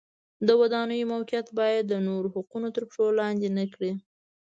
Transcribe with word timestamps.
د 0.47 0.49
ودانیو 0.61 1.09
موقعیت 1.13 1.47
باید 1.59 1.83
د 1.87 1.93
نورو 2.07 2.27
حقوق 2.35 2.63
تر 2.75 2.83
پښو 2.89 3.05
لاندې 3.19 3.47
نه 3.57 3.65
کړي. 3.73 3.91